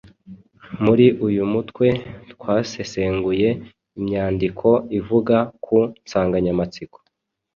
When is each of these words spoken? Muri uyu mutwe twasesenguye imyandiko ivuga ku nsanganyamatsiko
Muri 0.83 1.05
uyu 1.27 1.43
mutwe 1.53 1.87
twasesenguye 2.31 3.49
imyandiko 3.99 4.67
ivuga 4.99 5.37
ku 5.63 5.77
nsanganyamatsiko 6.05 6.97